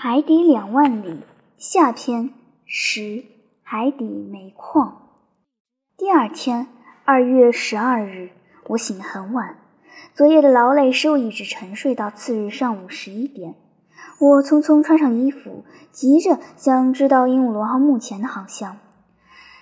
[0.00, 1.24] 海底两万里
[1.56, 2.30] 下篇
[2.64, 3.24] 十
[3.64, 5.08] 海底煤矿。
[5.96, 6.68] 第二天，
[7.04, 8.30] 二月十二日，
[8.68, 9.56] 我醒得很晚。
[10.14, 13.56] 昨夜的劳累使我一直沉睡到次日上午十一点。
[14.20, 18.76] 我匆匆穿上衣服，急着想知道鹦鹉螺号目前的航向。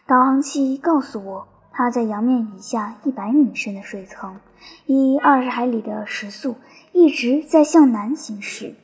[0.07, 4.39] 导航器告诉我，它在洋面以下一百米深的水层，
[4.85, 6.57] 以二十海里的时速
[6.93, 8.75] 一直在向南行驶。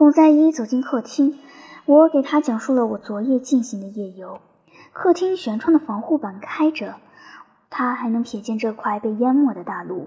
[0.00, 1.38] 龚在一走进客厅，
[1.84, 4.40] 我给他讲述了我昨夜进行的夜游。
[4.94, 6.94] 客厅舷窗的防护板开着，
[7.68, 10.06] 他还能瞥见这块被淹没的大陆。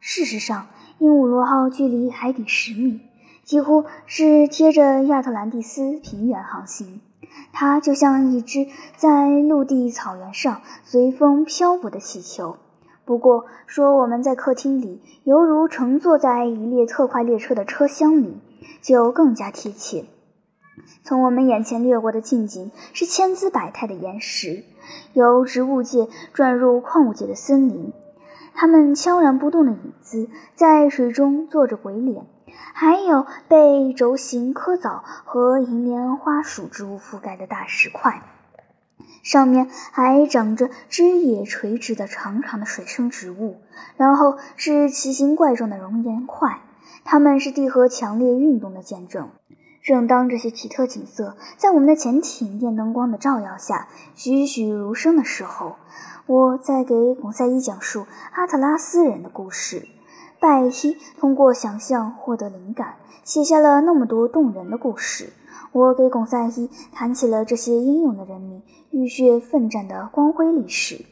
[0.00, 0.66] 事实上，
[0.98, 3.00] 鹦鹉螺号距离海底十米，
[3.44, 7.00] 几乎是贴着亚特兰蒂斯平原航行。
[7.52, 12.56] 它就像一只在陆地草原上随风漂泊的气球。
[13.04, 18.40] 不过，说我们在客厅里，犹如乘坐在一列特快列车的车厢里。
[18.80, 20.04] 就更加贴切。
[21.02, 24.64] 从我们眼前掠过的近景是千姿百态的岩石，
[25.12, 27.92] 由植物界转入矿物界的森林。
[28.54, 32.26] 它们悄然不动的影子在水中做着鬼脸，
[32.74, 38.22] 还有被轴形科藻和银莲花属植物覆盖的大石块，
[39.22, 43.60] 上面还长着枝叶垂直的长长的水生植物，
[43.96, 46.60] 然后是奇形怪状的熔岩块。
[47.10, 49.30] 它们是地核强烈运动的见证。
[49.82, 55.76] 正当这些奇特景色在我们的潜艇电灯光的照耀下栩栩如生的时候，
[56.26, 59.88] 我在给巩赛伊讲述阿特拉斯人的故事。
[60.38, 65.32] 拜伊通过想象获得灵感，写下了那么多动人的故事。
[65.72, 71.06] 我给巩赛伊谈起了这些英勇的人民浴血奋战的光辉历史。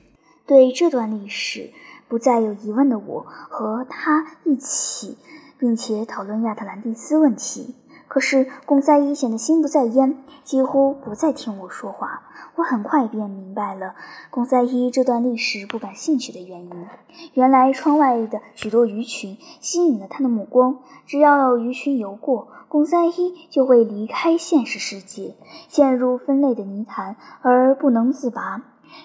[0.44, 1.70] 对这段历史
[2.06, 5.16] 不再有疑问的我和他一起。
[5.58, 7.74] 并且讨论亚特兰蒂斯问题。
[8.08, 12.22] 可是贡赛伊显得心不在焉，几乎不再听我说话。
[12.54, 13.96] 我很快便明白了
[14.30, 16.86] 贡赛伊这段历史不感兴趣的原因。
[17.34, 20.78] 原来窗外的许多鱼群吸引了他的目光。
[21.04, 25.34] 只要鱼群游过，贡赛伊就会离开现实世界，
[25.68, 28.62] 陷入分类的泥潭而不能自拔。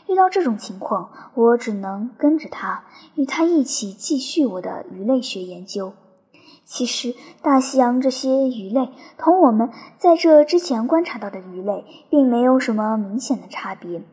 [0.07, 2.83] 遇到这种情况，我只能跟着他，
[3.15, 5.93] 与他一起继续我的鱼类学研究。
[6.73, 14.03] 其实，大西洋这些鱼类同我们在这之前观察到的鱼类并没有什么明显的差别。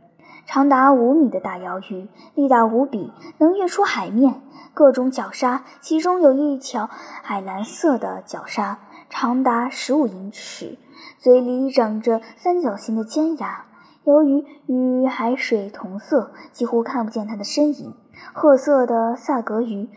[0.45, 4.43] 长达五米的大鳐鱼，力大无比，能跃出海面。
[4.75, 10.79] 各种角鲨，其中有一条海蓝色的角鲨，长达十五英尺，
[11.17, 13.67] 嘴里长着三角形的尖牙。
[14.03, 17.95] 由于与海水同色，几乎看不见它的身影。
[18.33, 19.89] 褐色的萨格鱼。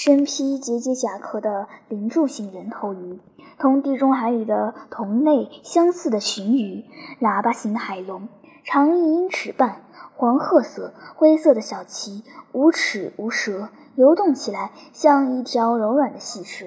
[0.00, 3.18] 身披结节甲壳的鳞柱形人头鱼，
[3.58, 6.84] 同地中海里的同类相似的鲟鱼，
[7.20, 8.28] 喇叭形海龙，
[8.62, 9.82] 长一英尺半，
[10.14, 12.22] 黄褐色，灰色的小鳍，
[12.52, 16.66] 无齿无舌，游动起来像一条柔软的细蛇。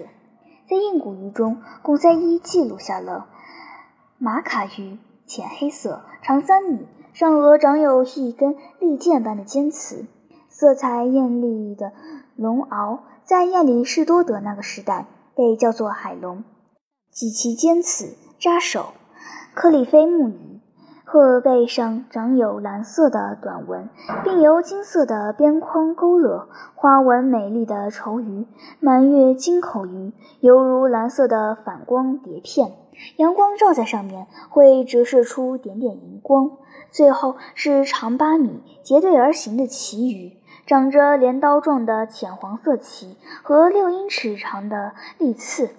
[0.67, 3.27] 在硬骨鱼中，贡赛伊记录下了
[4.17, 10.05] 马卡鱼，浅黑色，长三米，上颚长有一根利剑般的尖刺，
[10.49, 11.93] 色彩艳丽的
[12.35, 12.99] 龙螯。
[13.31, 15.05] 在亚里士多德那个时代，
[15.37, 16.43] 被叫做海龙，
[17.09, 18.87] 脊鳍尖刺，扎手。
[19.53, 20.59] 克里菲木鱼，
[21.05, 23.87] 鹤背上长有蓝色的短纹，
[24.25, 28.45] 并由金色的边框勾勒，花纹美丽的绸鱼。
[28.81, 30.11] 满月金口鱼，
[30.41, 32.73] 犹如蓝色的反光碟片，
[33.15, 36.57] 阳光照在上面会折射出点点荧光。
[36.91, 40.40] 最后是长八米、结队而行的旗鱼。
[40.71, 45.71] 长着镰刀状的浅黄色鳍和六英尺长的利刺，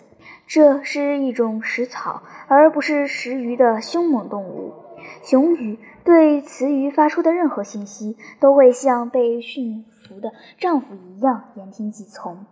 [0.47, 4.75] 这是一种食草而不是食鱼的凶猛动物。
[5.22, 12.44] 雄鱼对雌鱼发出的任何信息都会像被驯服的丈夫一样言听计从。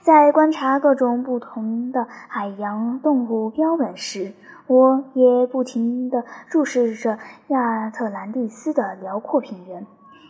[0.00, 4.32] 在观察各种不同的海洋动物标本时，
[4.66, 9.86] 我也不停地注视着亚特兰蒂斯的辽阔平原。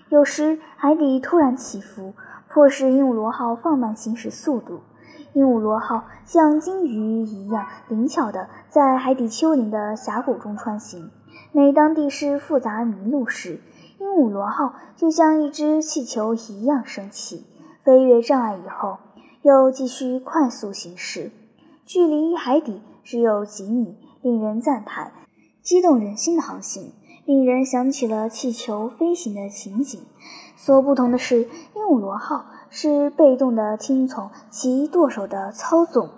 [0.09, 2.15] 有时海底突然起伏，
[2.49, 4.81] 迫使鹦鹉螺号放慢行驶速度。
[5.33, 11.11] 鹦鹉螺号像鲸鱼一样灵巧地在海底丘陵的峡谷中穿行。
[11.51, 13.61] 每当地势复杂迷路时，
[13.99, 17.45] 鹦鹉螺号就像一只气球一样升起，
[17.83, 18.99] 飞越障碍以后，
[19.43, 21.33] 又继续快速行驶。
[21.85, 25.13] 距离海底只有几米，令人赞叹，
[25.63, 26.93] 激动人心的航行。
[27.27, 30.01] 令人想起了气球飞行的情景。
[30.55, 31.41] 所不同的是，
[31.75, 36.09] 鹦鹉螺号是被动地听从其舵手的操纵。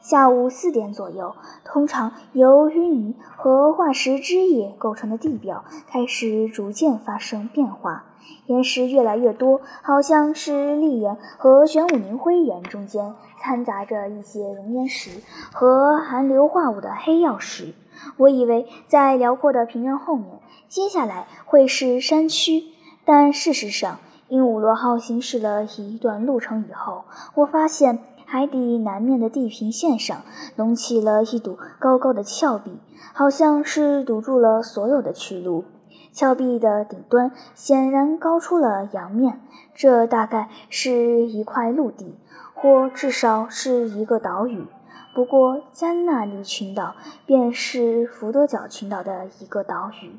[0.00, 8.06] 下午四点左右，通常由淤泥和化石汁液构成的地表开始逐渐发生变化，
[8.46, 15.22] 岩石越来越多，好像是砾岩和玄武凝灰岩中间掺杂着一些熔岩石
[15.52, 17.74] 和含硫化物的黑曜石。
[18.16, 22.64] 我以为在辽阔的平原后面，接下来会是山区，
[23.04, 23.98] 但事实上，
[24.28, 27.04] 鹦鹉螺号行驶了一段路程以后，
[27.34, 27.98] 我发现。
[28.32, 30.22] 海底南面的地平线上
[30.54, 32.78] 隆起了一堵高高的峭壁，
[33.12, 35.64] 好像是堵住了所有的去路。
[36.12, 39.40] 峭壁的顶端显然高出了洋面，
[39.74, 42.14] 这大概是一块陆地，
[42.54, 44.64] 或至少是一个岛屿。
[45.12, 46.94] 不过加纳利群岛
[47.26, 50.12] 便是福德角群岛的一个岛屿。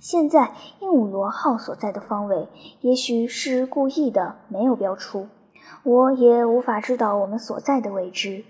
[0.00, 2.48] 现在鹦鹉螺号所在的方位，
[2.80, 5.28] 也许是故意的，没有标出。
[5.82, 8.44] 我也无法知道我们所在的位置。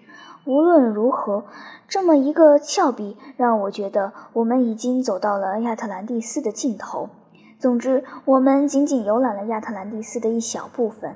[0.46, 1.44] 无论如何，
[1.88, 7.08] 这么一个峭壁让我觉得我们已经走到了亚特兰蒂斯的尽头。
[7.58, 11.14] 总之，我们仅仅游览了亚特兰蒂斯的一小部分。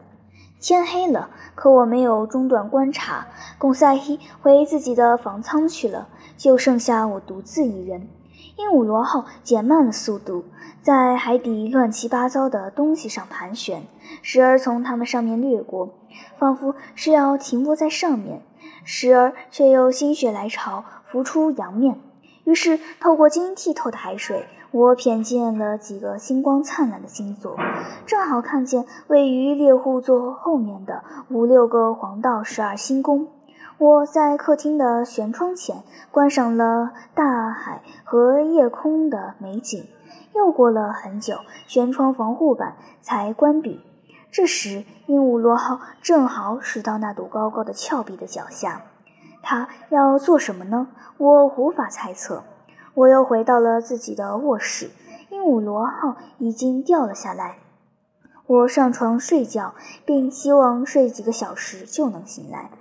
[0.60, 3.26] 天黑了，可我没有中断观察。
[3.58, 8.08] 贡赛伊回自己的房舱去了，就剩下我独自一人。
[8.56, 10.44] 鹦鹉螺号减慢了速度，
[10.82, 13.86] 在海底乱七八糟的东西上盘旋，
[14.20, 15.94] 时而从它们上面掠过，
[16.38, 18.40] 仿佛是要停泊在上面；
[18.84, 22.00] 时而却又心血来潮浮出洋面。
[22.42, 27.56] 于是，透过晶莹剔透的海水，我瞥见了几个星光灿烂的星座，
[28.04, 33.28] 正好看见位于猎户座后面的五六个黄道十二星宫。
[33.78, 39.86] 我在客厅的舷窗前观赏了大海和夜空的美景，
[40.34, 43.80] 又过了很久，舷窗防护板才关闭。
[44.30, 48.82] 这时，鹦鹉螺号正好驶到那堵高高的峭壁的脚下。
[49.42, 50.88] 它要做什么呢？
[51.16, 52.42] 我无法猜测。
[52.98, 54.90] 我又回到了自己的卧室，
[55.30, 57.58] 鹦鹉螺号已经掉了下来。
[58.44, 59.74] 我上床睡觉，
[60.04, 62.72] 并希望睡几个小时就能醒来。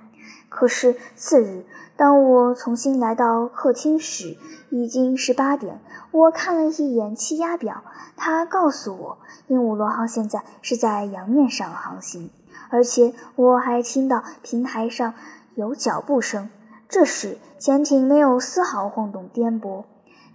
[0.50, 1.66] 可是次日，
[1.96, 4.38] 当我重新来到客厅时，
[4.72, 5.80] 已经是八点。
[6.10, 7.84] 我看了一眼气压表，
[8.16, 12.32] 它告诉我，鹦鹉螺号现在是在洋面上航行，
[12.72, 15.14] 而且我还听到平台上
[15.54, 16.50] 有脚步声。
[16.90, 19.84] 这时，潜艇没有丝毫晃动颠簸，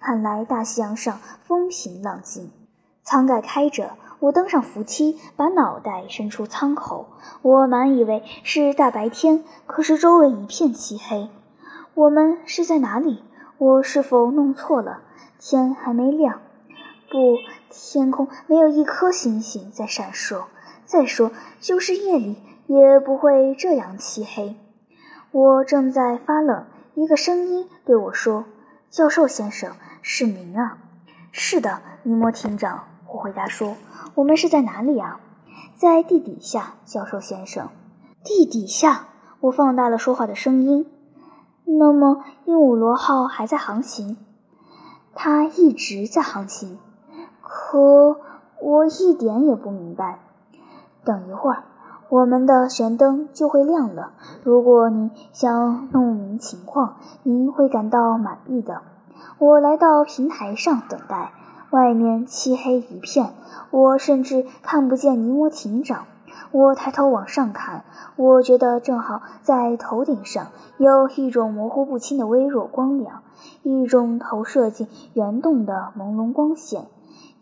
[0.02, 2.50] 看来大西洋上风平浪静，
[3.04, 3.90] 舱盖开着。
[4.18, 7.06] 我登上扶梯，把脑袋伸出舱口。
[7.42, 11.28] 我满以为是大白天，可是周围一片漆黑。
[11.94, 13.22] 我们是在哪里？
[13.58, 15.02] 我是否弄错了？
[15.38, 16.40] 天还没亮。
[17.08, 17.36] 不，
[17.70, 20.42] 天空没有一颗星星在闪烁。
[20.84, 24.56] 再说，就是夜里也不会这样漆黑。
[25.30, 28.44] 我正在发冷，一个声音对我说
[28.90, 30.76] ：“教授先生，是您啊。
[31.32, 33.76] ”“是的，尼摩艇长。”我回答说。
[34.16, 35.20] 我们是在哪里啊？
[35.74, 37.68] 在地底下，教授先生。
[38.22, 39.08] 地底下。
[39.40, 40.86] 我放大了说话的声音。
[41.64, 44.18] 那么，鹦鹉螺号还在航行？
[45.14, 46.78] 它一直在航行。
[47.40, 48.18] 可
[48.60, 50.20] 我一点也不明白。
[51.04, 51.64] 等一会儿，
[52.08, 54.12] 我们的舷灯就会亮了。
[54.44, 58.82] 如果您想弄明情况，您会感到满意的。
[59.38, 61.32] 我来到平台上等待。
[61.70, 63.32] 外面漆黑一片，
[63.70, 66.04] 我甚至看不见尼摩艇长。
[66.50, 67.84] 我抬头往上看，
[68.16, 73.22] 我觉得正好在头顶上有一种模糊不清的微弱光亮，
[73.62, 76.88] 一种投射进圆洞的朦胧光线。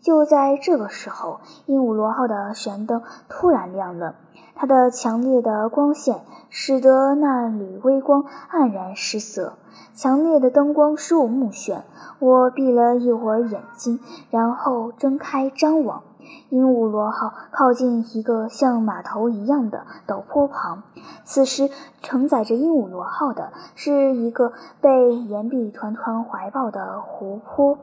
[0.01, 4.15] 就在这个时候，鹦鹉螺号的舷灯突然亮了，
[4.61, 9.53] 它的强烈的光线使得那缕微光黯然失色。
[9.95, 11.79] 强烈的灯光使我目眩，
[12.19, 13.99] 我闭了一会儿眼睛，
[14.29, 16.03] 然后睁开张望。
[16.49, 20.83] 鹦鹉螺号靠近一个像码头一样的陡坡旁，
[21.23, 21.71] 此时
[22.03, 27.79] 承载着鹦鹉螺号的是一个被岩壁团团怀抱的湖泊。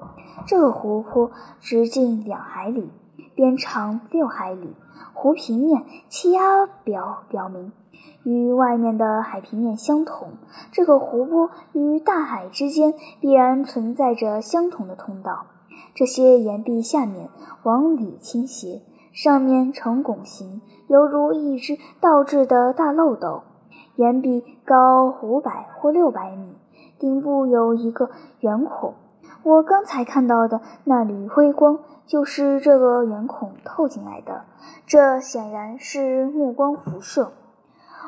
[0.47, 2.93] 这个湖泊直径两海里，
[3.39, 4.75] 边长六海里，
[5.15, 7.71] 湖平面气压表表明。
[8.25, 10.33] 与外面的海平面相同，
[10.73, 15.47] 这个湖泊与大海之间必然存在着相同的通道。
[15.95, 17.29] 这些岩壁下面
[17.63, 23.45] 往里倾斜，上面呈拱形，犹如一只倒置的大漏斗。
[23.95, 26.57] 岩壁高五百或六百米，
[26.99, 28.95] 顶部有一个圆孔。
[29.49, 34.45] 我刚才看到的那缕辉光，就是这个圆孔透进来的。
[34.87, 37.33] 这显然是目光辐射。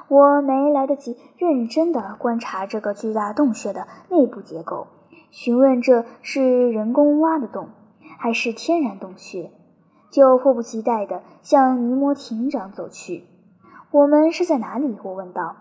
[0.08, 4.88] 我没来得及认真地观察这个巨大洞穴的内部结构，
[5.30, 7.70] 询问这是人工挖的洞，
[8.18, 9.50] 还是天然洞穴，
[10.10, 13.24] 就迫不及待地向尼摩艇长走去。
[13.90, 14.98] 我们是在哪里？
[15.02, 15.56] 我问道。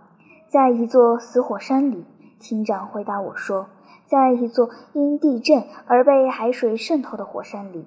[0.50, 2.06] 在一座死火山里，
[2.38, 3.68] 艇长回答我说，
[4.10, 7.86] 在一座因地震而被海水渗透的火山里。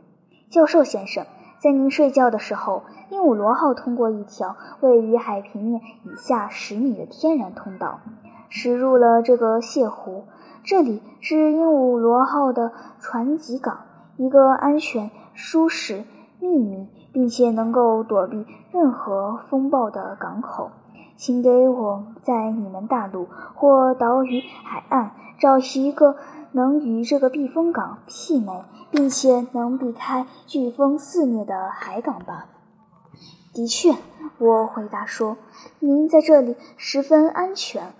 [0.48, 1.26] 教授先生，
[1.58, 2.84] 在您睡觉的时候。
[3.10, 8.00] 鹦鹉螺号通过一条位于海平面以下十米的天然通道，
[8.48, 10.24] 驶入了这个泻湖。
[10.64, 13.80] 这里是鹦鹉螺号的船籍港，
[14.16, 16.04] 一个安全、舒适、
[16.40, 20.70] 秘密，并且能够躲避任何风暴的港口。
[21.24, 26.16] 请给我在你们大陆或岛屿海岸找一个
[26.50, 32.46] 能与这个避风港媲美，并且能避开飓风肆虐的海港吧。
[33.54, 33.94] 的确，
[34.38, 35.36] 我回答说
[35.78, 37.92] ：“您在这里十分安全，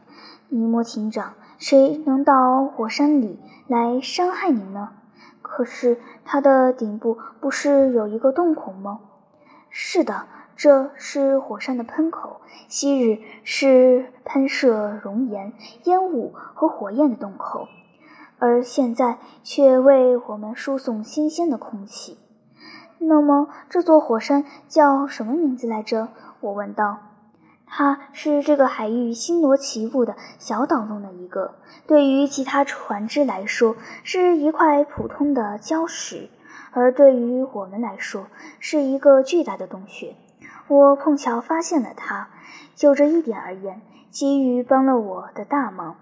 [0.49, 1.35] 尼莫艇长。
[1.59, 3.39] 谁能到火山里
[3.69, 4.89] 来伤害您呢？
[5.43, 8.99] 可是它的顶部不是有一个洞孔吗
[9.71, 10.27] ？”“是的，
[10.63, 15.55] 这是火山的喷口，昔日是喷射熔岩、
[15.87, 17.67] 烟雾和火焰的洞口，
[18.39, 22.17] 而现在却为我们输送新鲜的空气。”
[23.03, 26.11] 那么这座火山叫什么名字来着？
[26.39, 26.99] 我问道。
[27.67, 31.57] 它是这个海域星罗棋布的小岛中的一个，
[31.89, 36.29] 对于其他船只来说是一块普通的礁石，
[36.71, 38.27] 而对于我们来说
[38.61, 40.15] 是一个巨大的洞穴。
[40.69, 42.29] 我碰巧发现了它，
[42.75, 45.97] 就这一点而言，给予帮了我的大忙。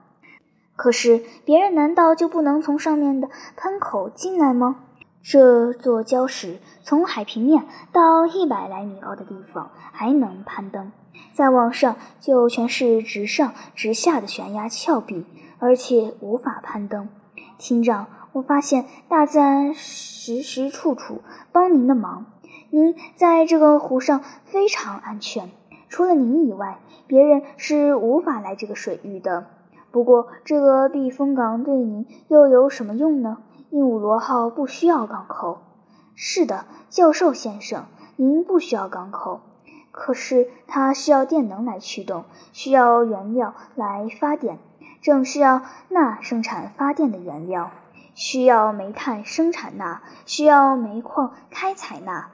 [0.76, 4.84] 可是别人难道就不能从上面的喷口进来吗？
[5.22, 10.90] 这座礁石从海平面到一百来米高的地方还能攀登，
[11.34, 15.26] 再往上就全是直上直下的悬崖峭壁，
[15.58, 17.08] 而且无法攀登。
[17.58, 21.20] 厅长，我发现大自然时时处处
[21.52, 22.24] 帮您的忙，
[22.72, 25.50] 您在这个湖上非常安全，
[25.88, 29.46] 除了您以外，别人是无法来这个水域的。
[29.90, 33.38] 不过，这个避风港对您又有什么用呢？
[33.70, 35.58] 鹦鹉螺号不需要港口。
[36.14, 39.40] 是的，教授先生，您不需要港口。
[39.90, 44.60] 可是它需要电能来驱动，需要原料来发电，
[45.02, 47.72] 正需要钠生产发电的原料，
[48.20, 52.28] 需要煤炭生产钠，需要煤矿开采钠。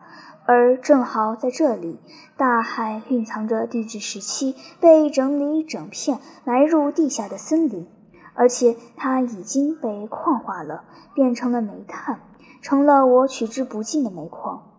[0.44, 2.00] 而正好在这里，
[2.36, 7.86] 大海蕴藏着地质时期被整理整片埋入地下的森林。
[8.34, 10.82] 而且它已经被矿化了，
[11.14, 12.18] 变成了煤炭，
[12.62, 14.72] 成了我取之不尽的煤矿。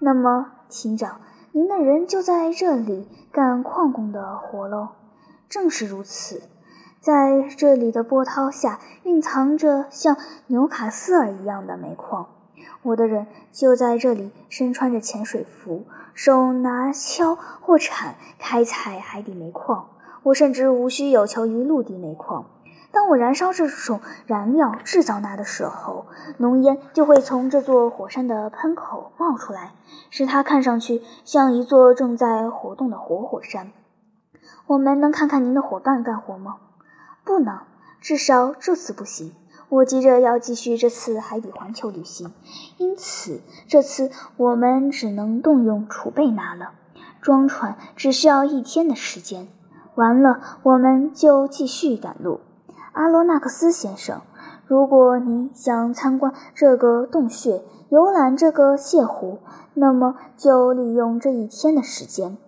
[0.00, 1.20] 那么，厅长，
[1.52, 4.88] 您的人就在这里干矿工的活喽？
[5.50, 6.42] 正是如此，
[7.06, 10.16] 在这里的波涛下蕴藏着像
[10.48, 12.26] 纽卡斯尔一样的煤矿。
[12.82, 15.84] 我的人就在这里身穿着潜水服，
[16.14, 19.90] 手拿锹或铲开采海底煤矿。
[20.24, 22.46] 我甚至无需有求于陆地煤矿。
[22.90, 26.06] 当我燃烧这种燃料制造钠的时候，
[26.38, 29.74] 浓烟就会从这座火山的喷口冒出来，
[30.10, 33.70] 使它看上去像一座正在活动的活火山。
[34.66, 36.56] 我们能看看您的伙伴干活吗？
[37.26, 37.58] 不能，
[38.00, 39.34] 至少这次不行。
[39.68, 42.32] 我急着要继续这次海底环球旅行，
[42.78, 46.70] 因此这次我们只能动用储备拿了。
[47.20, 49.48] 装船只需要一天的时间，
[49.96, 52.38] 完了我们就继续赶路。
[52.92, 54.20] 阿罗纳克斯先生，
[54.64, 59.40] 如果您想参观这个洞穴、游览这个泻湖，
[59.74, 62.38] 那么就利用这一天的时间。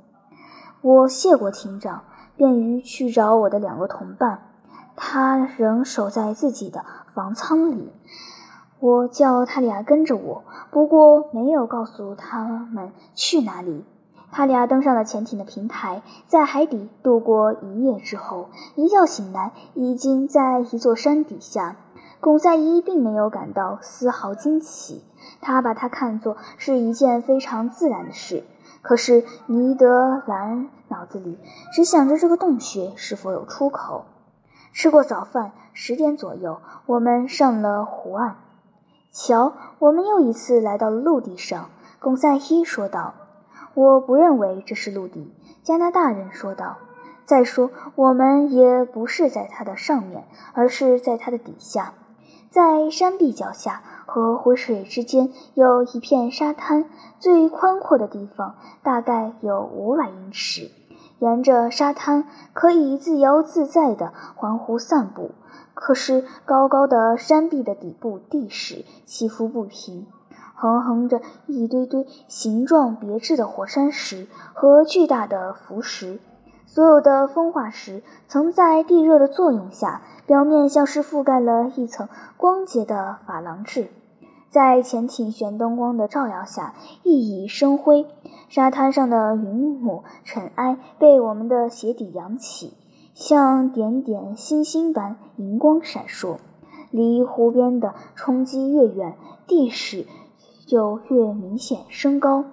[0.80, 2.04] 我谢过厅长，
[2.37, 4.47] 便于去找我的两个同伴。
[5.00, 7.92] 他仍守在自己的房舱里。
[8.80, 13.84] 我叫他俩跟着我，不过没有告诉他们去哪里。
[14.30, 21.76] 他俩登上了潜艇的平台，在海底度过一夜之后，一觉醒来，已经在一座山底下。
[22.20, 25.02] 巩赛伊并没有感到丝毫惊奇，
[25.40, 28.44] 他把它看作是一件非常自然的事。
[28.82, 31.38] 可是尼德兰脑子里
[31.72, 34.04] 只想着这个洞穴是否有出口。
[34.72, 38.37] 吃过早饭，十点左右，我们上了湖岸。
[39.10, 41.70] 瞧，我们又一次来到了陆地上。
[41.98, 43.14] 巩赛伊说道。
[43.75, 45.32] 我不认为这是陆地，
[45.62, 46.78] 加拿大人说道。
[47.25, 51.92] 再说，我们也不是在它的上面，而是在它的底下，
[52.50, 56.87] 在山壁脚下和湖水之间有一片沙滩，
[57.20, 60.70] 最宽阔的地方大概有五百英尺。
[61.18, 65.32] 沿着沙滩可以自由自在地环湖散步。
[65.75, 70.06] 可是高高的山壁的底部地势起伏不平，
[70.54, 76.18] 横横着一堆堆形状别致的火山石和巨大的浮石。
[76.66, 83.88] 所有的风化石曾在地热的作用下，表面像是覆盖了一层光洁的珐琅质。
[84.50, 86.74] 在潜艇旋灯光的照耀下，
[87.04, 88.06] 熠熠生辉。
[88.48, 92.72] 沙滩上的云母尘埃被我们的鞋底扬起，
[93.12, 96.38] 像点点星星般银光闪烁。
[96.90, 100.06] 离湖边的冲击越远，地势
[100.66, 102.46] 就越明显升高。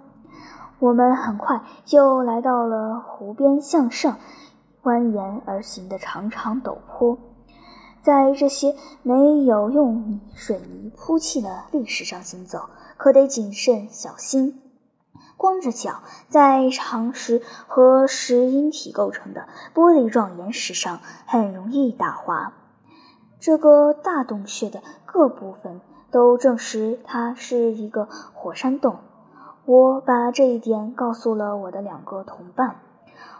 [0.80, 4.18] 我们很快就来到了湖边向上
[4.84, 7.18] 蜿蜒而行的长长陡坡。
[8.06, 14.62] 在这些没有用水泥铺砌的历史上行走，可得谨慎小心。
[15.38, 22.54] 光着脚在长石和石英体构成的玻璃状岩石上，很容易打滑。
[23.40, 25.82] 这个大洞穴的各部分
[26.12, 28.98] 都证实它是一个火山洞。
[29.66, 32.76] 我把这一点告诉了我的两个同伴。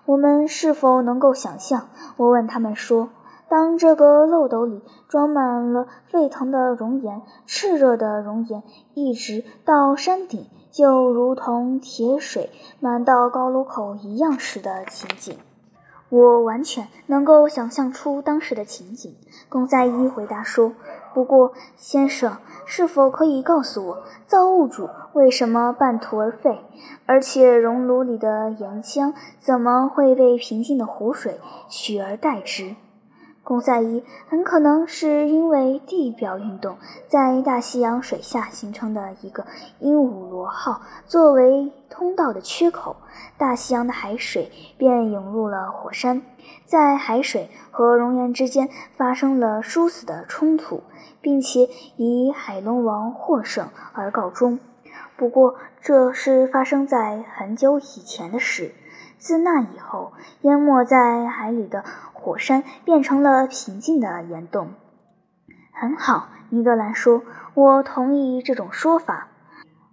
[0.06, 1.88] 我们是否能够想象？
[2.18, 3.10] 我问他们说。
[3.48, 12.50] 当这个漏斗里装满了沸腾的熔岩，炽热的熔岩一直到山顶，就如同铁水
[12.80, 15.38] 满到高炉口一样时的情景，
[16.10, 19.16] 我完全能够想象出当时的情景。
[19.48, 20.74] 龚赛伊回答说
[21.14, 26.60] ：“不过，先生，是否可以告诉我，造物主为什么半途而废？
[27.06, 32.76] 而且熔炉里的岩浆怎么会被平静的湖水取而代之？”
[33.46, 39.46] 贡赛伊很可能是因为地表运动在大西洋水下形成的一个
[39.78, 42.96] 鹦鹉螺号作为通道的缺口，
[43.38, 46.24] 大西洋的海水便涌入了火山，
[46.66, 50.82] 在海水和熔岩之间发生了殊死的冲突，
[51.22, 54.60] 并且以海龙王获胜而告终。
[55.18, 58.74] 不过，这是发生在很久以前的事。
[59.18, 64.74] 自那以后，淹没在海里的火山变成了平静的岩洞。
[65.72, 67.24] 很好，尼德兰说
[67.54, 69.28] ：“我同意这种说法。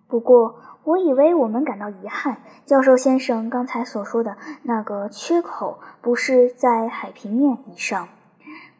[0.06, 2.38] 不过，我以为我们感到遗憾。
[2.64, 8.08] 教授先生刚才所说的那个缺口不是在海平面以上。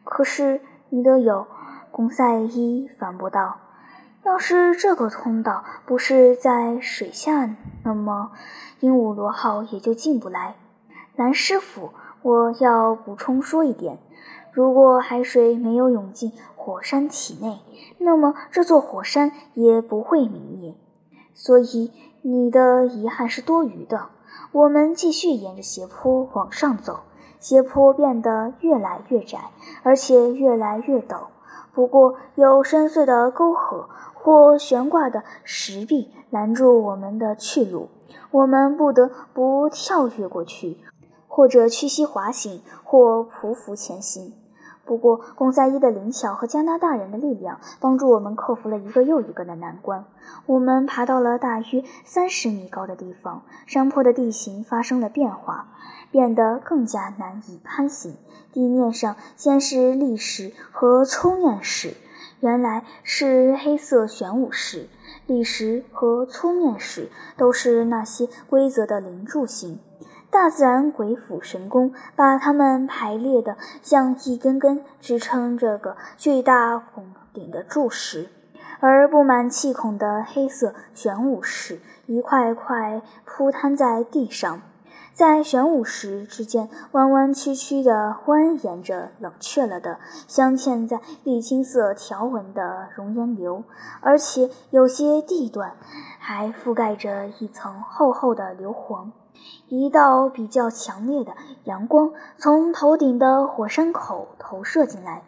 [0.03, 1.47] 可是，尼德有，
[1.91, 3.57] 贡赛伊反驳道
[4.25, 8.31] ：“要是这个通道不是在水下，那么……”
[8.79, 10.55] 鹦鹉螺号也就进不来。
[11.15, 13.99] 蓝师傅，我要补充说一点：
[14.51, 17.61] 如果海水没有涌进火山体内，
[17.99, 20.75] 那么这座火山也不会泯灭。
[21.33, 24.09] 所以你的遗憾是多余的。
[24.51, 26.99] 我们继续沿着斜坡往上走，
[27.39, 29.51] 斜坡变得越来越窄，
[29.83, 31.27] 而且越来越陡。
[31.73, 37.89] 不过有深邃的沟壑或悬挂的石壁拦住我们的去路。
[38.31, 40.77] 我们不得不跳跃过去，
[41.27, 44.33] 或者屈膝滑行，或匍匐前行。
[44.85, 50.05] 不过，贡赛伊的灵巧和加拿大人的力量帮助我们克服了一个又一个的难关。
[50.45, 55.69] 我们爬到了大约三十米高的地方，山坡的地形发生了变化，
[56.11, 58.17] 变得更加难以攀行。
[58.51, 61.95] 地面上先是砾石和粗面石，
[62.41, 64.89] 原来是黑色玄武石。
[65.25, 69.79] 砾石和粗面石都是那些规则的零柱形，
[70.33, 78.29] 大自然鬼斧神工，把它们排列的像一根根支撑这个巨大拱顶的柱石，
[78.79, 84.61] 而布满气孔的黑色玄武石一块块铺摊在地上。
[85.13, 87.91] 在玄武石之间弯弯曲曲地
[88.25, 93.63] 蜿蜒着冷却了的镶嵌在沥青色条纹的熔岩流，
[94.01, 95.73] 而且有些地段
[96.17, 99.11] 还覆盖着一层厚厚的硫磺。
[99.67, 105.23] 一道比较强烈的阳光从头顶的火山口投射进来，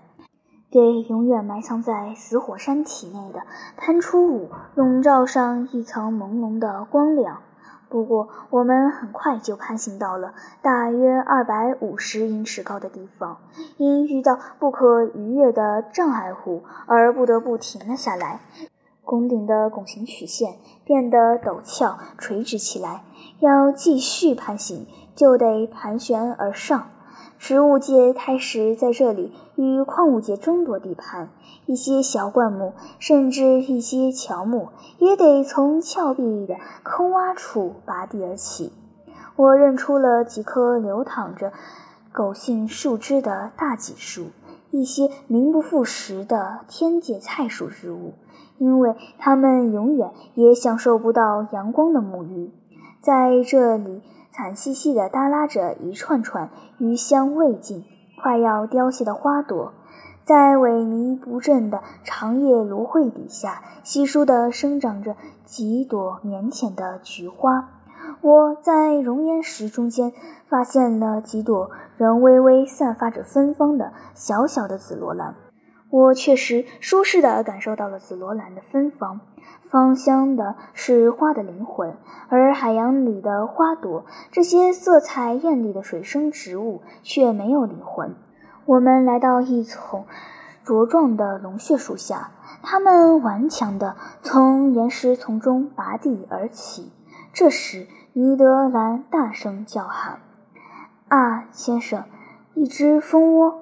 [0.69, 3.43] 给永远埋藏在死火山体内的
[3.77, 7.41] 喷出物笼罩上一层朦胧的光亮。
[7.87, 13.37] 不过，我们很快就攀行到了大约二百五十英尺高的地方，
[13.77, 18.41] 因遇到不可逾越的障碍物而不得不停了下来。
[19.03, 23.03] 拱顶的拱形曲线变得陡峭垂直起来，
[23.45, 26.88] 要继续攀行，就得盘旋而上。
[27.38, 31.29] 植物界开始在这里与矿物界争夺地盘，
[31.67, 38.73] 一些小灌木，甚至一些乔木，也得从峭壁的坑洼处拔地而起。
[39.36, 41.53] 我认出了几棵流淌着
[42.12, 44.29] 狗性树枝的大戟树，
[44.71, 48.13] 一些名不副实的天界菜属植物，
[48.58, 52.49] 因为它们永远也享受不到阳光的沐浴，
[53.05, 57.85] 在这里惨兮兮地耷拉着一串串余香未尽、
[58.19, 59.73] 快要凋谢的花朵。
[60.23, 67.69] 在萎靡不振的长叶芦荟底下，稀疏地生长着几朵腼腆的菊花。
[68.21, 70.11] 我在熔岩石中间
[70.49, 75.35] 发现了几朵仍微微散发着芬芳的小小的紫罗兰。
[75.91, 79.21] 我确实舒适地感受到了紫罗兰的芬芳，
[79.69, 81.97] 芳香的是花的灵魂，
[82.30, 88.15] 而海洋里的花朵，这些色彩艳丽的水生植物却没有灵魂。
[88.65, 90.06] 我们来到一丛
[90.65, 96.91] 茁壮的龙血树下，它们顽强地从岩石丛中拔地而起。
[97.34, 100.19] 这时，尼德兰大声叫喊
[101.10, 102.04] ：“啊，先生，
[102.54, 103.62] 一只蜂窝！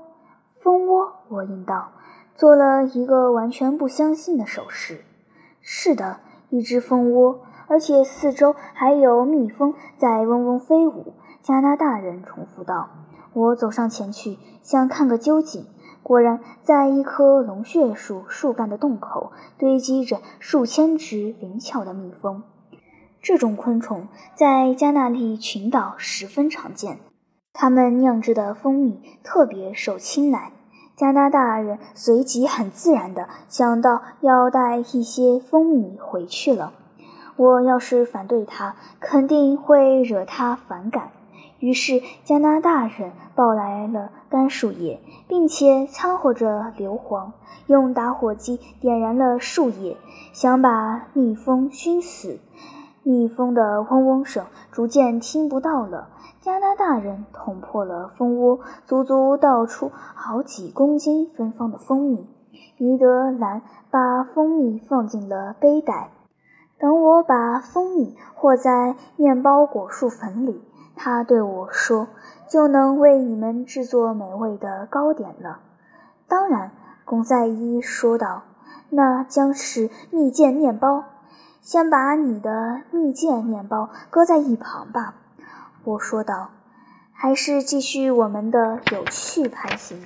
[0.62, 1.92] 蜂窝！”我应道，
[2.36, 5.06] 做了一个完全不相信的手势。
[5.66, 12.90] “是的，一只蜂窝，而且四周还有蜜蜂在嗡嗡飞舞。”加拿大人重复道。
[13.34, 15.66] 我走上前去，想看个究竟。
[16.02, 22.44] 果然，在一棵龙血树树干的洞口，堆积着数千只灵巧的蜜蜂。
[23.22, 27.00] 这种昆虫在加纳利群岛十分常见，
[27.54, 30.52] 它们酿制的蜂蜜特别受青睐。
[31.04, 36.72] 加拿大人随即很自然地想到要带一些蜂蜜回去了。
[37.36, 41.12] 我要是反对他，肯定会惹他反感。
[41.60, 47.32] 于是，加拿大人抱来了干树叶，并且掺和着硫磺，
[47.68, 49.98] 用打火机点燃了树叶，
[50.32, 52.40] 想把蜜蜂熏死。
[53.04, 56.10] 蜜蜂的嗡嗡声逐渐听不到了。
[56.42, 62.28] 加拿大人捅破了蜂窝，足足倒出好几公斤芬芳的蜂蜜。
[62.78, 66.12] 尼德兰把蜂蜜放进了背带，
[66.80, 70.62] 等我把蜂蜜和在面包果树粉里。
[70.96, 72.08] 他对我说
[72.50, 75.60] ：“就能为你们制作美味的糕点了。”
[76.28, 76.72] 当然，
[77.06, 78.44] 龚赛伊说道
[78.92, 81.04] ：“那将是蜜饯面包。
[81.64, 85.16] 先把你的蜜饯面包搁在一旁吧。”
[85.84, 86.52] 我说道
[87.12, 90.04] ：“还是继续我们的有趣攀行。”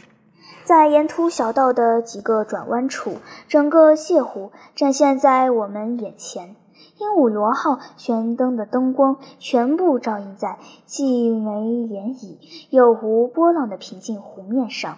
[0.63, 3.17] 在沿途小道的几个转弯处，
[3.48, 6.56] 整个泻湖展现在我们眼前。
[7.00, 12.38] 鹦鹉螺号悬灯的灯光全部照映在既没涟漪
[12.70, 14.98] 又无波浪的平静湖面上。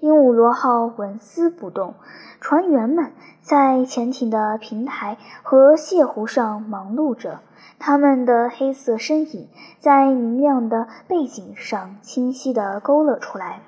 [0.00, 1.94] 鹦鹉螺号纹丝不动，
[2.40, 7.40] 船员们在潜艇的平台和泻湖上忙碌着，
[7.78, 13.60] 他们的黑色身影在明亮的背景上清晰地勾勒出来。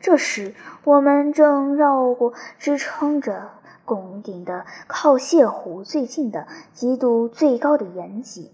[0.00, 3.50] 这时，我们正绕过支撑着。
[3.84, 8.52] 拱顶的靠泻湖最近的极度最高的岩脊，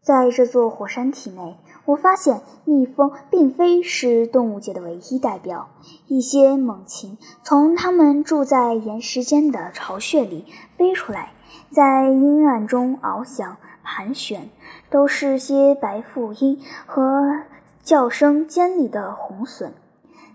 [0.00, 5.68] 在这座火山体内，我发现蜜蜂并非是动物界的唯一代表。
[6.08, 10.44] 一些猛禽从它们住在岩石间的巢穴里
[10.76, 11.32] 飞出来，
[11.70, 14.50] 在阴暗中翱翔盘旋，
[14.90, 17.42] 都是些白腹鹰和
[17.82, 19.72] 叫声尖利的红隼。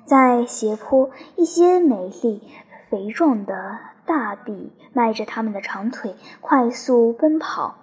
[0.05, 2.41] 在斜坡，一些美丽
[2.89, 3.90] 肥壮的。
[4.05, 7.75] 大臂迈着他们的长腿快速奔跑。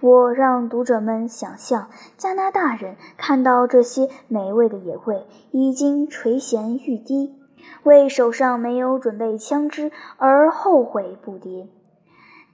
[0.00, 7.34] 我让读者们想象，加拿大人看到这些美味的野味，已经垂涎欲滴，
[7.82, 11.68] 为手上没有准备枪支而后悔不迭。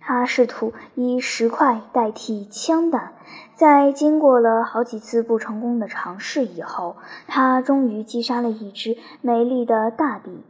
[0.00, 3.14] 他试图以石块代替枪弹，
[3.54, 10.44] 在经过了好几次不成功的尝试以后，他终于击杀了一只美丽的大笔。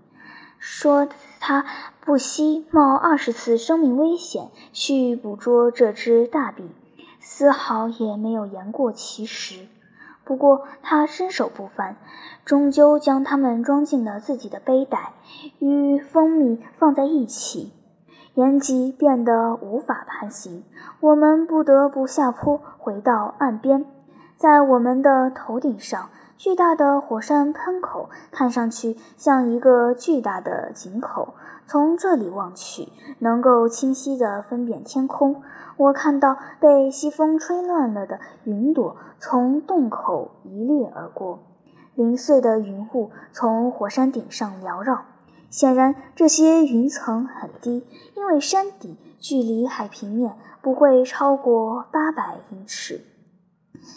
[0.59, 1.65] 说他
[2.01, 6.71] 不惜冒二十次生命危险去捕捉这只大鳖，
[7.21, 9.67] 丝毫也没有言过其实。
[10.25, 11.97] 不过他身手不凡，
[12.45, 15.13] 终究将它们装进了自己的背带，
[15.61, 17.73] 与蜂蜜放在一起。
[18.35, 20.65] 岩脊变得无法攀行，
[21.01, 23.87] 我们不得不下坡回到岸边，
[24.37, 26.11] 在我们的头顶上。
[26.39, 31.35] 巨大的火山喷口看上去像一个巨大的井口，
[31.67, 32.89] 从这里望去，
[33.21, 35.43] 能够清晰地分辨天空。
[35.79, 41.39] 我看到被西风吹乱了的云朵从洞口一掠而过，
[41.95, 45.05] 零碎的云雾从火山顶上缭绕。
[45.49, 53.01] 显然，这些云层很低，因为山底距离海平面不会超过八百英尺。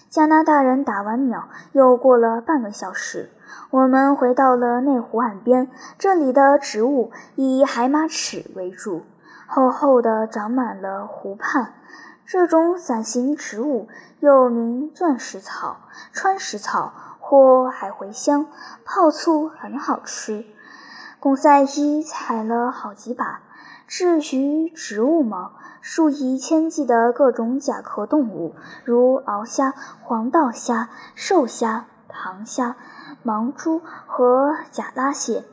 [0.10, 3.30] 加拿大人打完鸟，又过了半个小时，
[3.70, 5.70] 我们回到了内湖岸边。
[5.98, 9.04] 这里的植物以海马齿为主，
[9.48, 11.74] 厚厚的长满了湖畔。
[12.26, 13.88] 这种伞形植物
[14.20, 15.78] 又名钻石草、
[16.12, 18.46] 川石草或海茴香，
[18.86, 20.46] 泡醋很好吃。
[21.20, 23.42] 贡赛伊采了好几把。
[23.90, 28.54] 至于植物嘛，数以千计的各种甲壳动物，
[28.86, 29.74] 如鳌虾、
[30.04, 32.78] 黄道虾、瘦虾、塘虾、
[33.26, 35.44] 盲蛛和甲拉蟹，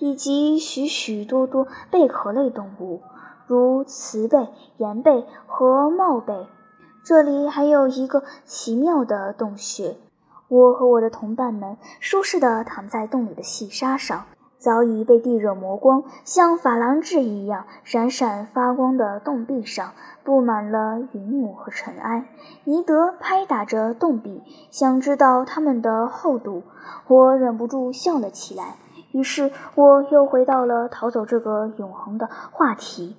[0.00, 3.00] 以及许许多多贝壳类动物，
[3.46, 6.48] 如雌贝、岩贝和帽贝。
[7.04, 9.98] 这里还有一个奇妙的洞穴，
[10.48, 14.26] 我和我的同伴们舒适地躺在洞里的细沙上。
[14.64, 19.92] 早已被地热磨光，像珐琅质一样闪闪发光的洞壁上
[20.24, 22.24] 布满了云母和尘埃。
[22.64, 26.62] 尼德拍打着洞壁，想知道它们的厚度。
[27.08, 28.76] 我忍不住笑了起来。
[29.12, 33.16] 于是我又回到了逃走这个永恒的话题。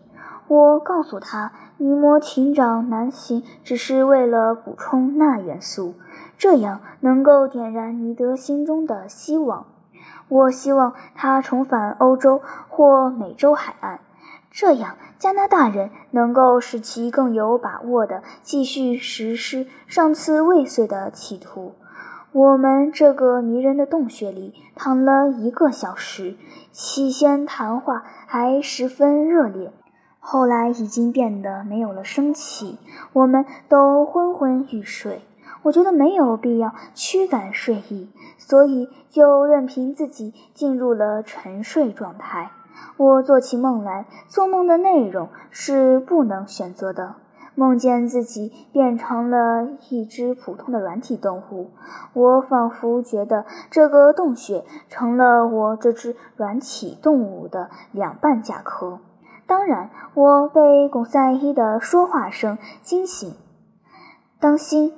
[0.48, 5.94] 我告诉他，尼摩艇长南行只是为了补充钠元素，
[6.40, 9.68] 这样能够点燃尼德心中的希望。
[10.28, 14.00] 我希望他重返欧洲或美洲海岸，
[14.52, 21.76] 这样加拿大人能够使其更有把握地继续实施上次未遂的企图。
[22.32, 26.36] 我们这个迷人的洞穴里躺了一个小时，
[26.72, 29.72] 起先谈话还十分热烈，
[30.20, 32.78] 后来已经变得没有了生气，
[33.14, 35.22] 我们都昏昏欲睡。
[35.66, 42.52] 我觉得没有必要驱赶睡意，所以就任凭自己进入了沉睡状态。
[42.98, 47.16] 我做起梦来，做梦的内容是不能选择的。
[47.56, 51.72] 梦见自己变成了一只普通的软体动物，
[52.14, 59.00] 我仿佛觉得这个洞穴成了我这只软体动物的两半甲壳。
[59.48, 63.34] 当然，我被巩赛伊的说话声惊醒。
[64.40, 64.94] 当心！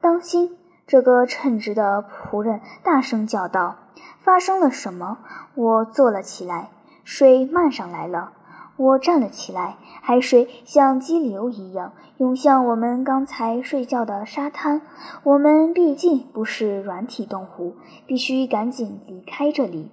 [0.00, 0.56] 当心！
[0.86, 3.76] 这个称职的仆人大声叫道
[4.22, 5.18] ：“发生了什么？”
[5.54, 6.70] 我坐了起来，
[7.04, 8.32] 水漫上来了。
[8.76, 14.80] 我站了起来，海水像激流一样涌向我们刚才睡觉的沙滩。
[15.24, 17.74] 我们毕竟不是软体动物，
[18.06, 19.90] 必须赶紧离开这里。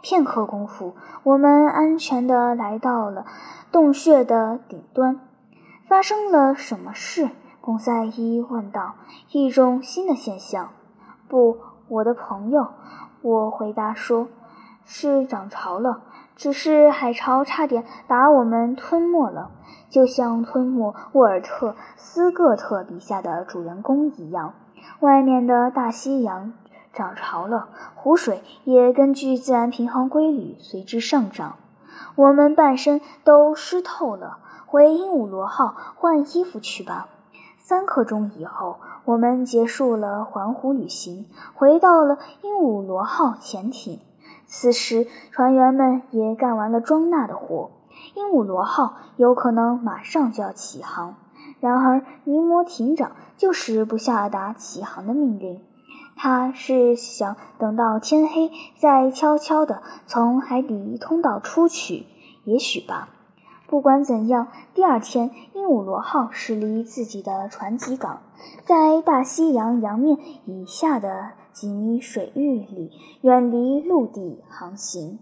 [0.00, 0.94] 片刻功夫，
[1.24, 3.26] 我们安全地来到了
[3.72, 5.20] 洞穴的顶端。
[5.88, 7.30] 发生了什么事？
[7.68, 8.94] 贡赛伊问道
[9.30, 10.70] ：“一种新的现象
[11.28, 12.68] ？”“不，我的朋友。”
[13.20, 14.28] 我回答说
[14.86, 16.00] ：“是涨潮了，
[16.34, 19.50] 只是海潮差点把我们吞没了，
[19.90, 24.54] 就像吞没沃尔特·斯各特笔下的主人公一样。
[25.00, 26.54] 外面的大西洋
[26.94, 31.56] 涨潮了，湖水也根据自然平衡规律随之上涨。
[32.16, 37.08] 我们半身都湿透了，回鹦鹉螺号换衣服去吧。”
[37.68, 44.00] 三刻钟以后，我们结束了环湖旅行，回到了鹦鹉螺号潜艇。
[44.46, 47.72] 此时，船员们也干完了装钠的活，
[48.14, 51.16] 鹦鹉螺号有可能马上就要起航。
[51.60, 55.60] 然而，尼摩艇长就是不下达起航的命令，
[56.16, 62.06] 他是想等到天黑再悄悄地从海底通道出去，
[62.44, 63.10] 也许吧。
[63.68, 68.22] 不管怎样，第二天，鹦鹉螺号驶离自己的船籍港，
[68.64, 75.18] 在大西洋洋面以下的几米水域里，远离陆地航行。